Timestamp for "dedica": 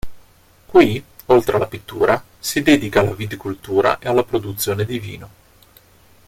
2.63-3.01